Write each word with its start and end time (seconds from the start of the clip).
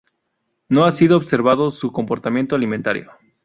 No 0.67 0.85
ha 0.85 0.91
sido 0.93 1.15
observado 1.15 1.69
su 1.69 1.91
comportamiento 1.91 2.55
alimentario. 2.55 3.11